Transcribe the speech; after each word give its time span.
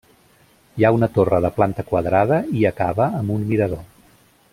Hi 0.79 0.85
ha 0.87 0.91
una 0.95 1.09
torre 1.17 1.41
de 1.47 1.51
planta 1.57 1.85
quadrada 1.91 2.39
i 2.63 2.67
acaba 2.71 3.11
amb 3.21 3.35
un 3.37 3.45
mirador. 3.53 3.85